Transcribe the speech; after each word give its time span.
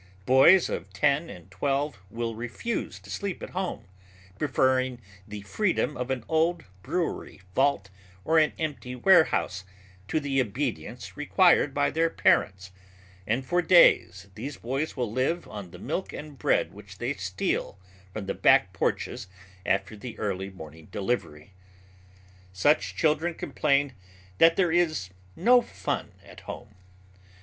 Boys 0.25 0.67
of 0.67 0.91
ten 0.93 1.29
and 1.29 1.51
twelve 1.51 1.99
will 2.09 2.33
refuse 2.33 2.97
to 2.97 3.11
sleep 3.11 3.43
at 3.43 3.51
home, 3.51 3.85
preferring 4.39 4.99
the 5.27 5.41
freedom 5.43 5.95
of 5.95 6.09
an 6.09 6.23
old 6.27 6.63
brewery 6.81 7.39
vault 7.53 7.91
or 8.25 8.39
an 8.39 8.51
empty 8.57 8.95
warehouse 8.95 9.63
to 10.07 10.19
the 10.19 10.41
obedience 10.41 11.15
required 11.15 11.71
by 11.71 11.91
their 11.91 12.09
parents, 12.09 12.71
and 13.27 13.45
for 13.45 13.61
days 13.61 14.25
these 14.33 14.57
boys 14.57 14.97
will 14.97 15.11
live 15.11 15.47
on 15.47 15.69
the 15.69 15.77
milk 15.77 16.11
and 16.11 16.39
bread 16.39 16.73
which 16.73 16.97
they 16.97 17.13
steal 17.13 17.77
from 18.11 18.25
the 18.25 18.33
back 18.33 18.73
porches 18.73 19.27
after 19.67 19.95
the 19.95 20.17
early 20.17 20.49
morning 20.49 20.87
delivery. 20.91 21.53
Such 22.51 22.95
children 22.95 23.35
complain 23.35 23.93
that 24.39 24.55
there 24.55 24.71
is 24.71 25.11
"no 25.35 25.61
fun" 25.61 26.13
at 26.25 26.39
home. 26.39 26.73